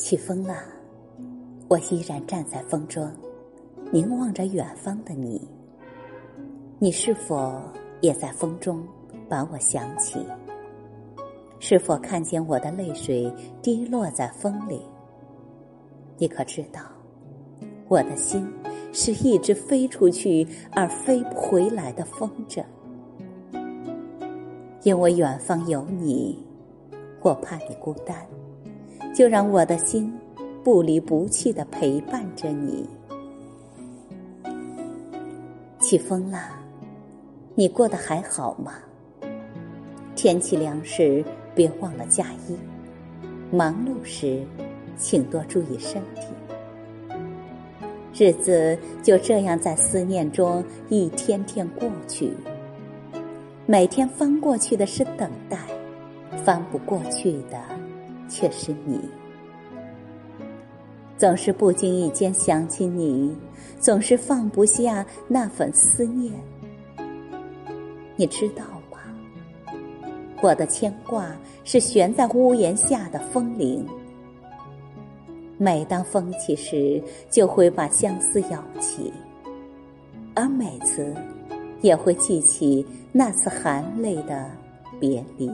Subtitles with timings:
[0.00, 0.56] 起风了，
[1.68, 3.06] 我依然站在风中，
[3.92, 5.46] 凝望着远方的你。
[6.78, 7.60] 你是否
[8.00, 8.82] 也在风中
[9.28, 10.24] 把我想起？
[11.58, 14.80] 是否看见我的泪水滴落在风里？
[16.16, 16.80] 你可知道，
[17.86, 18.50] 我的心
[18.94, 22.64] 是一只飞出去而飞不回来的风筝？
[24.82, 26.42] 因为远方有你，
[27.20, 28.26] 我怕你孤单。
[29.14, 30.12] 就让我的心
[30.62, 32.88] 不离不弃的陪伴着你。
[35.78, 36.38] 起风了，
[37.54, 38.74] 你过得还好吗？
[40.14, 41.24] 天气凉时
[41.54, 42.56] 别忘了加衣，
[43.50, 44.44] 忙碌时
[44.96, 46.26] 请多注意身体。
[48.12, 52.32] 日子就这样在思念中一天天过去，
[53.66, 55.58] 每天翻过去的是等待，
[56.44, 57.58] 翻不过去的。
[58.30, 58.98] 却是你，
[61.18, 63.36] 总是不经意间想起你，
[63.80, 66.32] 总是放不下那份思念。
[68.16, 68.98] 你知道吗？
[70.40, 71.26] 我的牵挂
[71.64, 73.86] 是悬在屋檐下的风铃，
[75.58, 79.12] 每当风起时，就会把相思摇起，
[80.34, 81.14] 而每次
[81.82, 84.50] 也会记起那次含泪的
[84.98, 85.50] 别离。